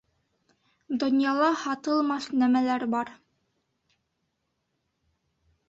Донъяла 1.03 1.49
һатылмаҫ 1.65 2.27
нәмәләр 2.45 2.87
бар! 2.95 3.13